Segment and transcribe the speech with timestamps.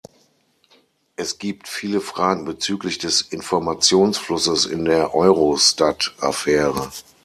[1.15, 6.89] Es gibt viele Fragen bezüglich des Informationsflusses in der Eurostat-Affäre.